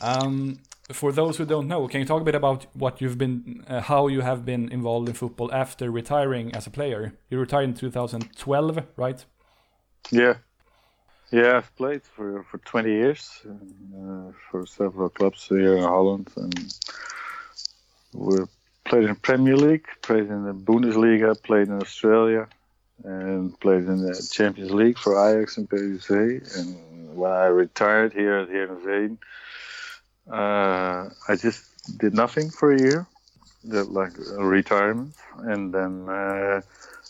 [0.00, 0.58] um,
[0.92, 3.80] for those who don't know, can you talk a bit about what you've been, uh,
[3.80, 7.14] how you have been involved in football after retiring as a player?
[7.30, 9.24] You retired in 2012, right?
[10.10, 10.34] Yeah,
[11.30, 16.74] yeah, I've played for for 20 years uh, for several clubs here in Holland, and
[18.12, 18.36] we
[18.84, 22.46] played in Premier League, played in the Bundesliga, played in Australia,
[23.02, 26.56] and played in the Champions League for Ajax and PSV.
[26.58, 29.18] And when I retired here at Heerenveen,
[30.30, 31.64] uh, I just
[31.98, 33.06] did nothing for a year,
[33.68, 36.08] did like retirement, and then.
[36.08, 36.62] Uh,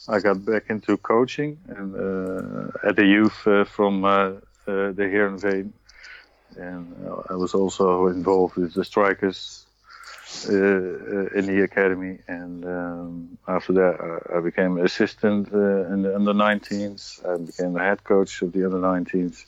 [0.07, 4.33] I got back into coaching and uh, at the youth uh, from uh,
[4.67, 5.73] the Heerenveen
[6.57, 6.95] and
[7.29, 9.67] I was also involved with the strikers
[10.49, 12.19] uh, in the academy.
[12.29, 17.25] And um, after that, I, I became assistant uh, in the under 19s.
[17.27, 19.45] I became the head coach of the under 19s.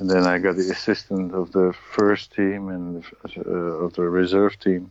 [0.00, 3.04] And then I got the assistant of the first team and
[3.36, 4.90] uh, of the reserve team.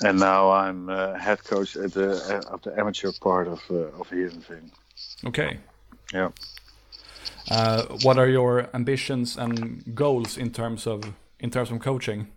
[0.00, 4.00] And now I'm uh, head coach at the uh, of the amateur part of uh,
[4.00, 4.70] of Heerenveen.
[5.26, 5.58] Okay.
[6.14, 6.30] Yeah.
[7.50, 12.28] Uh, what are your ambitions and goals in terms of in terms of coaching?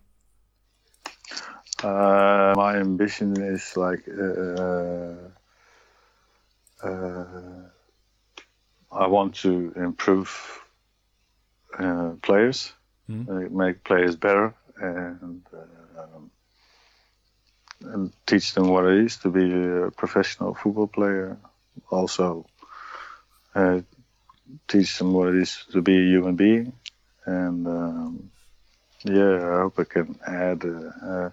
[1.83, 5.15] Uh, my ambition is like uh,
[6.83, 7.69] uh,
[8.91, 10.62] I want to improve
[11.79, 12.73] uh, players,
[13.09, 13.27] Mhm.
[13.29, 15.43] uh, make players better, and
[15.97, 16.31] um,
[17.81, 21.37] and teach them what it is to be a professional football player.
[21.89, 22.45] Also,
[23.55, 23.81] uh,
[24.67, 26.73] teach them what it is to be a human being,
[27.25, 28.31] and um,
[29.03, 30.63] yeah, I hope I can add.
[30.65, 31.29] Uh, uh,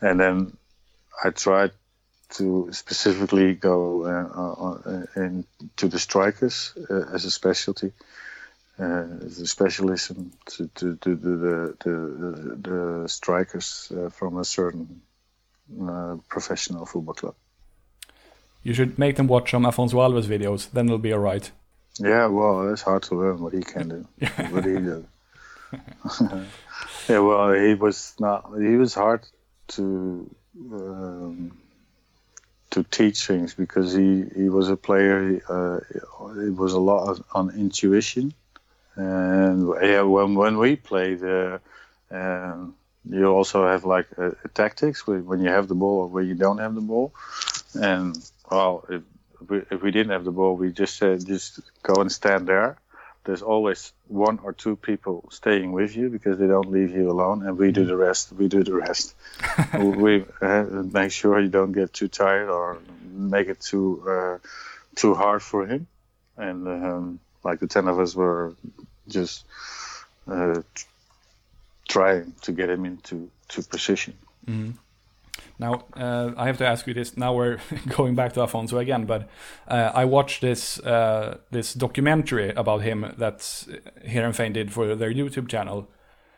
[0.00, 0.56] and then
[1.24, 1.72] I tried
[2.30, 7.92] to specifically go uh, uh, into the strikers uh, as a specialty,
[8.80, 14.44] uh, as a specialism to to to do the the, the strikers uh, from a
[14.44, 15.02] certain
[15.82, 17.34] uh, professional football club.
[18.62, 21.50] You should make them watch some Afonso Alves videos, then it'll be alright.
[21.98, 24.26] Yeah, well, it's hard to learn what he can do.
[24.50, 25.06] what he did.
[27.08, 28.50] yeah, well, he was not.
[28.58, 29.26] He was hard
[29.68, 30.30] to
[30.72, 31.58] um,
[32.70, 35.40] to teach things because he he was a player.
[35.48, 35.80] Uh,
[36.40, 38.32] it was a lot of, on intuition,
[38.98, 41.58] and yeah, when when we played, uh,
[42.10, 42.74] um,
[43.08, 46.58] you also have like uh, tactics when you have the ball or when you don't
[46.58, 47.12] have the ball,
[47.80, 48.18] and
[48.50, 49.02] well, if
[49.48, 52.76] we, if we didn't have the ball, we just said just go and stand there.
[53.22, 57.46] There's always one or two people staying with you because they don't leave you alone,
[57.46, 58.32] and we do the rest.
[58.32, 59.14] We do the rest.
[59.78, 62.78] we uh, make sure you don't get too tired or
[63.12, 64.38] make it too uh,
[64.96, 65.86] too hard for him.
[66.36, 68.54] And um, like the ten of us were
[69.08, 69.44] just
[70.30, 70.62] uh,
[71.88, 74.14] trying to get him into to position.
[75.60, 77.16] Now, uh, I have to ask you this.
[77.16, 77.58] Now we're
[77.96, 79.28] going back to Afonso again, but
[79.66, 83.38] uh, I watched this uh, this documentary about him that
[84.06, 85.88] Heerenveen did for their YouTube channel,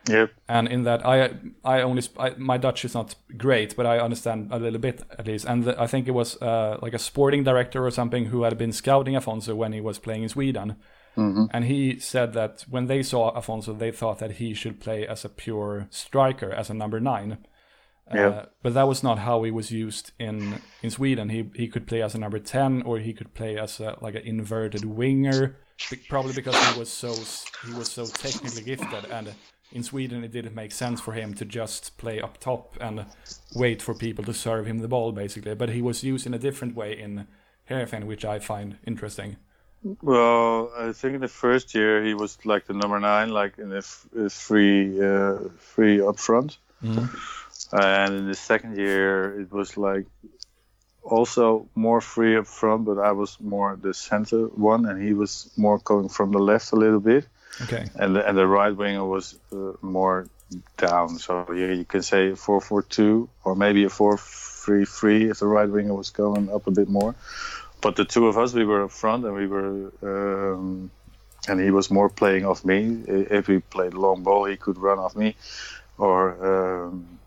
[0.09, 0.31] Yep.
[0.47, 1.29] and in that I
[1.63, 5.01] I only sp- I, my Dutch is not great, but I understand a little bit
[5.19, 5.45] at least.
[5.45, 8.57] And the, I think it was uh, like a sporting director or something who had
[8.57, 10.75] been scouting Afonso when he was playing in Sweden,
[11.15, 15.25] and he said that when they saw Afonso, they thought that he should play as
[15.25, 17.39] a pure striker, as a number nine.
[18.13, 18.27] Yeah.
[18.27, 21.29] Uh, but that was not how he was used in in Sweden.
[21.29, 24.15] He he could play as a number ten, or he could play as a, like
[24.15, 25.57] an inverted winger,
[26.09, 27.13] probably because he was so
[27.65, 29.09] he was so technically gifted.
[29.11, 29.33] And
[29.71, 33.05] in Sweden, it didn't make sense for him to just play up top and
[33.55, 35.55] wait for people to serve him the ball, basically.
[35.55, 37.27] But he was used in a different way in
[37.69, 39.37] Heerenveen, which I find interesting.
[40.01, 43.69] Well, I think in the first year he was like the number nine, like in
[43.69, 46.57] the f- uh, free, uh, free up front.
[47.73, 50.05] And in the second year, it was like
[51.03, 55.49] also more free up front, but I was more the center one, and he was
[55.57, 57.27] more going from the left a little bit,
[57.61, 57.87] Okay.
[57.95, 60.27] and the, and the right winger was uh, more
[60.77, 61.17] down.
[61.17, 65.39] So yeah, you can say four four two or maybe a four three three if
[65.39, 67.15] the right winger was going up a bit more.
[67.81, 69.91] But the two of us, we were up front, and we were.
[70.03, 70.91] Um,
[71.47, 73.03] and he was more playing off me.
[73.07, 75.35] If we played long ball, he could run off me,
[75.97, 77.19] or um,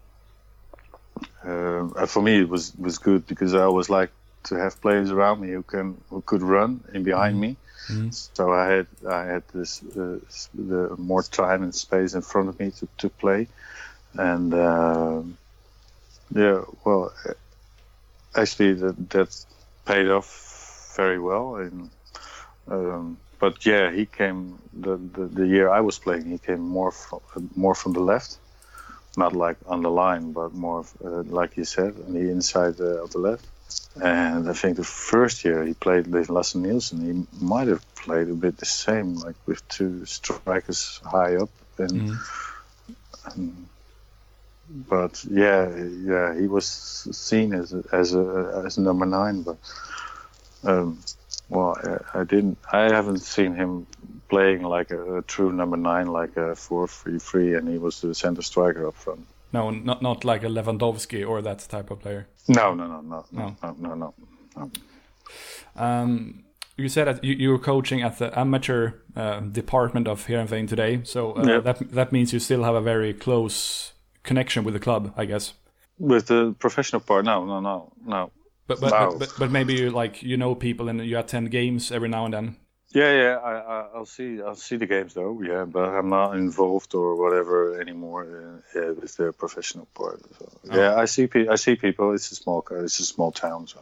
[1.43, 4.11] um, and for me it was was good because I always like
[4.45, 7.57] to have players around me who can who could run in behind me.
[8.11, 10.19] So I had I had this uh,
[10.55, 13.49] the more time and space in front of me to, to play,
[14.15, 15.37] and um
[16.35, 17.33] yeah, well, uh,
[18.35, 19.45] actually that that
[19.85, 21.57] paid off very well.
[21.57, 21.91] And
[22.69, 26.27] um, but yeah, he came the, the the year I was playing.
[26.27, 28.39] He came more from more from the left,
[29.17, 33.03] not like on the line, but more uh, like you said, on the inside uh,
[33.05, 33.47] of the left.
[34.03, 38.29] And I think the first year he played with Lasse Nielsen, he might have played
[38.29, 41.51] a bit the same, like with two strikers high up.
[41.79, 42.19] And,
[43.27, 43.69] and
[44.69, 49.57] but yeah, yeah, he was seen as a, as a as number nine, but
[50.65, 50.99] um,
[51.49, 51.77] well,
[52.15, 53.87] I, I didn't, I haven't seen him
[54.29, 58.43] playing like a, a true number nine, like a four-three-three, and he was the center
[58.43, 59.27] striker up front.
[59.53, 62.27] No, not not like a Lewandowski or that type of player.
[62.49, 63.57] No, no, no, no, No.
[63.63, 64.15] no, no, no,
[64.57, 64.71] no.
[65.77, 66.45] Um,
[66.77, 71.01] you said that you, you were coaching at the amateur uh, department of Heerenveen today,
[71.05, 71.61] so uh, Yeah.
[71.61, 73.93] that that means you still have a very close
[74.25, 75.55] connection with the club, I guess.
[75.99, 78.31] With the professional part, no, no, no, no.
[78.67, 79.11] But but, Wow.
[79.11, 82.25] but, but but maybe you like you know people and you attend games every now
[82.25, 82.57] and then.
[82.95, 85.43] Yeah, yeah, I, I, I'll see, I'll see the games though.
[85.43, 88.23] Yeah, but I'm not involved or whatever anymore.
[88.25, 90.21] Uh, yeah, with the professional part.
[90.39, 92.15] So, Yeah, I see, pe- I see people.
[92.15, 93.81] It's a small, it's a small town, so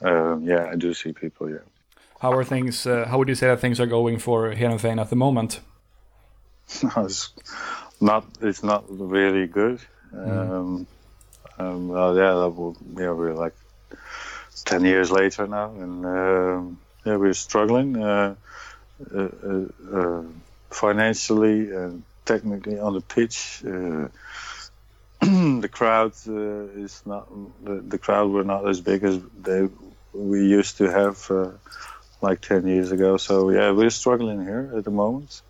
[0.00, 1.50] um, yeah, I do see people.
[1.50, 1.64] Yeah.
[2.20, 2.86] How are things?
[2.86, 5.60] Uh, how would you say that things are going for Heerenveen at the moment?
[7.98, 9.80] it's not it's not really good.
[10.12, 10.86] Um,
[11.58, 13.54] um, well, yeah, that will, yeah, we're like
[14.64, 18.36] ten years later now, and um, yeah, we're struggling uh,
[19.12, 20.22] uh, uh, uh,
[20.70, 23.64] financially and technically on the pitch.
[23.66, 24.08] Uh,
[25.60, 27.26] the crowd uh, is not
[27.64, 29.68] the, the crowd were not as big as they
[30.12, 31.50] we used to have uh,
[32.22, 35.42] like 10 years ago so yeah we're struggling here at the moment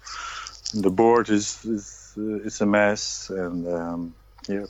[0.73, 4.15] the board is is uh, it's a mess and um,
[4.49, 4.67] yeah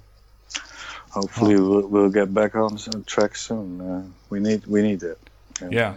[1.11, 2.77] hopefully we'll, we'll get back on
[3.07, 5.19] track soon uh, we need we need that
[5.71, 5.95] Yeah.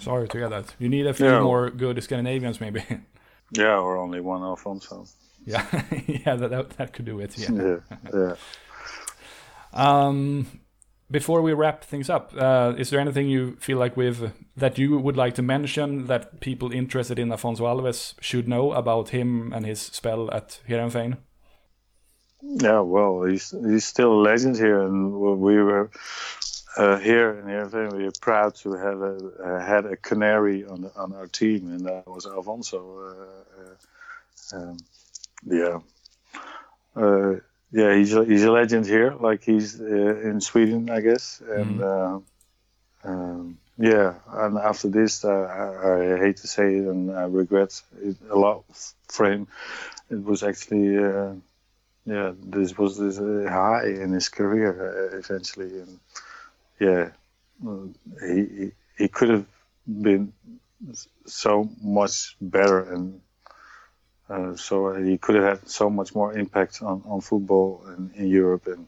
[0.00, 0.74] Sorry to hear that.
[0.78, 1.42] You need a few Yeah.
[1.42, 2.80] more good Scandinavians, maybe.
[3.52, 5.06] yeah or only one Alfonso
[5.46, 5.64] yeah,
[6.06, 7.36] yeah, that, that that could do it.
[7.38, 7.52] Yeah.
[7.52, 7.78] yeah
[8.14, 8.34] yeah
[9.72, 10.46] Um,
[11.10, 14.98] before we wrap things up, uh, is there anything you feel like we've that you
[14.98, 19.64] would like to mention that people interested in Afonso Alves should know about him and
[19.64, 21.18] his spell at Heerenveen?
[22.42, 25.90] Yeah, well, he's he's still a legend here, and we were
[26.76, 27.96] uh, here in Heerenveen.
[27.96, 31.68] We are proud to have a, uh, had a canary on the, on our team,
[31.68, 32.80] and that was Alfonso.
[32.98, 34.76] Uh, uh, um,
[35.44, 35.78] yeah,
[36.94, 37.34] uh,
[37.72, 41.80] yeah, he's a, he's a legend here, like he's uh, in Sweden, I guess, and.
[41.80, 42.18] Uh,
[43.04, 47.80] um, yeah, and after this, uh, I, I hate to say it, and I regret
[48.02, 48.64] it a lot
[49.08, 49.46] for him.
[50.10, 51.34] It was actually uh,
[52.06, 56.00] yeah, this was this uh, high in his career uh, eventually, and
[56.78, 57.10] yeah,
[58.22, 59.46] he, he he could have
[59.86, 60.32] been
[61.26, 63.20] so much better, and
[64.28, 68.28] uh, so he could have had so much more impact on, on football in, in
[68.28, 68.86] Europe, and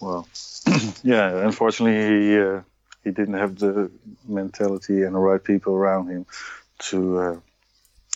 [0.00, 0.26] well,
[1.02, 2.60] yeah, unfortunately he uh,
[3.04, 3.90] he didn't have the
[4.26, 6.26] mentality and the right people around him
[6.78, 7.36] to uh,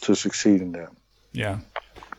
[0.03, 0.91] to succeed in that.
[1.32, 1.59] Yeah,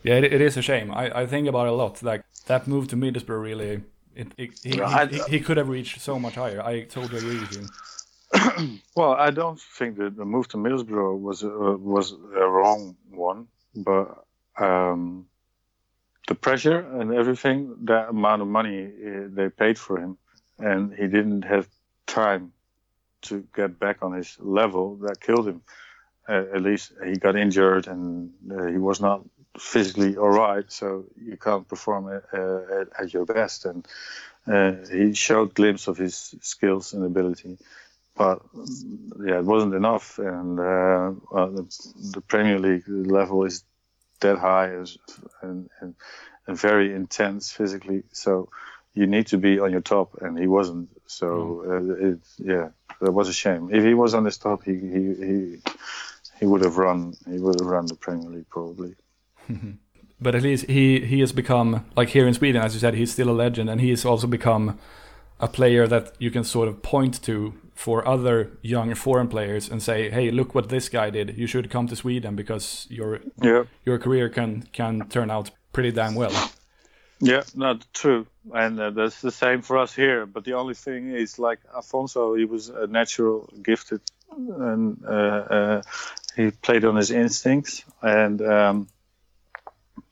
[0.04, 0.92] yeah, it, it is a shame.
[0.92, 2.02] I, I think about it a lot.
[2.04, 3.82] Like that move to Middlesbrough, really,
[4.16, 6.62] it, it, he, Yeah, I- he, he, he could have reached so much higher.
[6.62, 7.70] I totally agree with you.
[8.96, 13.48] Well, I don't think that the move to Middlesbrough was uh, was a wrong one,
[13.76, 14.26] but
[14.58, 15.28] um,
[16.28, 20.18] the pressure and everything, that amount of money uh, they paid for him,
[20.60, 21.68] and he didn't have
[22.06, 22.52] time
[23.24, 24.96] to get back on his level.
[24.98, 25.62] That killed him.
[26.28, 29.22] Uh, at least he got injured and uh, he was not
[29.60, 33.66] physically all right, so you can't perform at, uh, at, at your best.
[33.66, 33.88] And
[34.48, 37.58] uh, he showed glimpse of his skills and ability
[38.16, 38.42] but
[39.26, 40.20] yeah, it wasn't enough.
[40.20, 43.64] And uh, well, the, the Premier League level is
[44.20, 44.68] that high
[45.42, 45.96] and, and
[46.48, 48.04] and very intense physically.
[48.12, 48.50] So
[48.94, 50.90] you need to be on your top, and he wasn't.
[51.08, 53.70] So uh, it, yeah, that was a shame.
[53.74, 55.58] If he was on his top, he he he,
[56.40, 57.14] he would have run.
[57.30, 58.96] He would have run the Premier League probably.
[60.24, 63.12] But at least he he has become like here in Sweden, as you said, he's
[63.12, 64.78] still a legend, and he has also become
[65.42, 69.82] a player that you can sort of point to for other young foreign players and
[69.82, 71.38] say, "Hey, look what this guy did.
[71.38, 73.64] You should come to Sweden because your Yeah.
[73.86, 76.32] your career can can turn out pretty damn well."
[77.20, 80.26] Yeah, not true, and uh, that's the same for us here.
[80.26, 84.02] But the only thing is, like Afonso, he was a natural, gifted,
[84.70, 85.82] and uh, uh,
[86.36, 88.88] he played on his instincts, and um,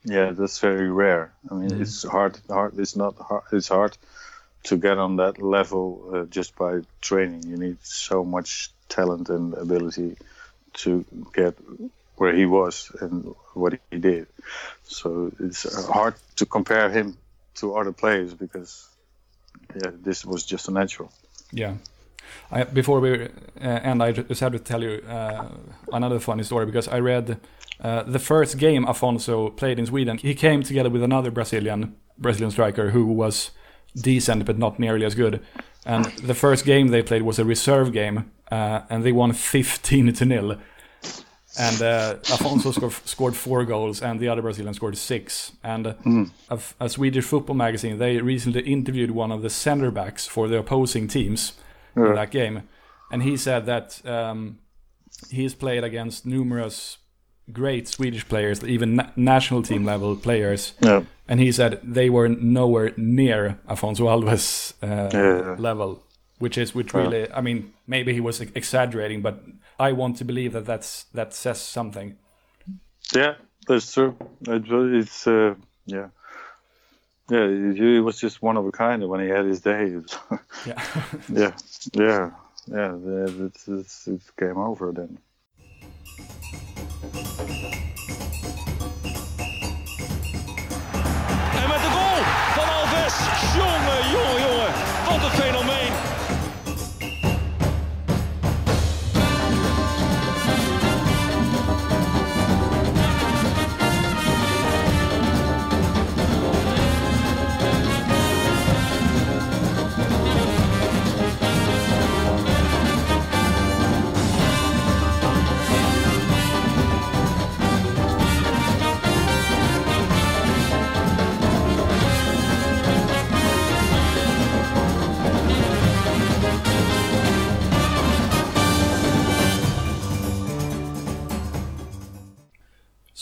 [0.04, 1.34] yeah, that's very rare.
[1.52, 2.40] I mean, it's hard.
[2.48, 2.80] Hard.
[2.80, 3.44] It's not hard.
[3.52, 3.98] It's hard
[4.64, 7.44] to get on that level uh, just by training.
[7.44, 10.18] You need so much talent and ability
[10.74, 11.56] to get
[12.18, 14.28] where he was and what he did.
[14.84, 17.18] So it's uh, hard to compare him
[17.56, 18.90] to other players because
[19.76, 21.12] yeah, this was just a natural.
[21.52, 21.76] Yeah.
[22.52, 23.28] I, before we uh,
[23.62, 25.48] end, I just had to tell you uh,
[25.94, 27.40] another funny story because I read
[27.82, 30.18] uh, the first game Afonso played in Sweden.
[30.18, 33.52] He came together with another Brazilian Brazilian striker who was
[33.96, 35.42] decent but not nearly as good.
[35.86, 40.14] And the first game they played was a reserve game, uh, and they won 15
[40.14, 40.58] to nil.
[41.58, 45.54] And uh, Afonso scored, scored four goals, and the other Brazilian scored six.
[45.64, 45.94] And uh,
[46.50, 50.58] a, a Swedish football magazine they recently interviewed one of the center backs for the
[50.58, 51.54] opposing teams
[51.96, 52.64] in that game,
[53.12, 54.60] and he said that um,
[55.32, 56.98] he's played against numerous
[57.54, 60.74] great Swedish players, even na national team level players.
[60.82, 61.04] Yeah.
[61.28, 65.56] And he said they were nowhere near Afonso Alves uh, Yeah.
[65.60, 66.02] level,
[66.40, 67.02] which is which Yeah.
[67.02, 67.28] really.
[67.32, 69.36] I mean, maybe he was exaggerating, but
[69.80, 72.16] I want to believe that that's that says something.
[73.16, 73.36] Yeah,
[73.68, 74.16] that's true.
[74.48, 75.54] It, it's uh,
[75.86, 76.10] yeah,
[77.30, 77.48] yeah.
[77.74, 80.04] He was just one of a kind when he had his days.
[80.66, 80.82] Yeah.
[81.30, 81.54] yeah,
[81.94, 82.32] yeah,
[82.68, 83.46] yeah.
[83.46, 85.18] It's, it's, it's game over then.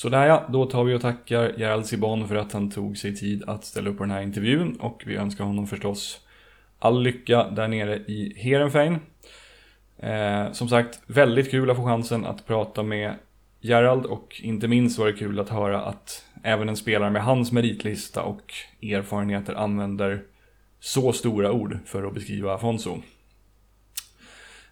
[0.08, 3.44] Sådär ja, då tar vi och tackar Gerald Sibon för att han tog sig tid
[3.48, 6.20] att ställa upp på den här intervjun och vi önskar honom förstås
[6.80, 9.00] all lycka där nere i Heerenveen.
[9.98, 13.16] Eh, som sagt, väldigt kul att få chansen att prata med
[13.62, 17.52] Gerald och inte minst var det kul att höra att även en spelare med hans
[17.52, 20.22] meritlista och erfarenheter använder
[20.80, 22.98] så stora ord för att beskriva Afonso.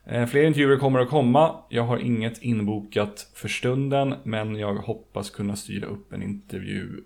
[0.05, 1.55] Eh, fler intervjuer kommer att komma.
[1.69, 7.03] Jag har inget inbokat för stunden, men jag hoppas kunna styra upp en intervju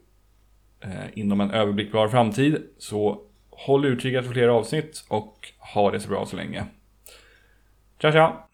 [0.79, 2.63] eh, inom en överblickbar framtid.
[2.77, 6.65] Så håll utkik efter fler avsnitt och ha det så bra så länge.
[8.01, 8.48] Tja tja!